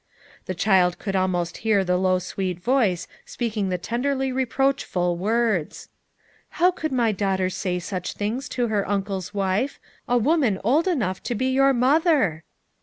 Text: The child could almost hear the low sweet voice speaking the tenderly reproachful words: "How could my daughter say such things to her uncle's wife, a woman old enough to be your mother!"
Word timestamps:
The 0.47 0.55
child 0.55 0.97
could 0.97 1.15
almost 1.15 1.57
hear 1.57 1.83
the 1.83 1.95
low 1.95 2.17
sweet 2.17 2.59
voice 2.59 3.07
speaking 3.23 3.69
the 3.69 3.77
tenderly 3.77 4.31
reproachful 4.31 5.15
words: 5.15 5.89
"How 6.57 6.71
could 6.71 6.91
my 6.91 7.11
daughter 7.11 7.51
say 7.51 7.77
such 7.77 8.13
things 8.13 8.49
to 8.49 8.65
her 8.67 8.89
uncle's 8.89 9.31
wife, 9.31 9.79
a 10.07 10.17
woman 10.17 10.59
old 10.63 10.87
enough 10.87 11.21
to 11.21 11.35
be 11.35 11.51
your 11.51 11.71
mother!" 11.71 12.43